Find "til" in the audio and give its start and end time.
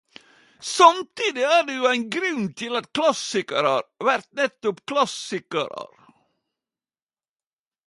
2.61-2.79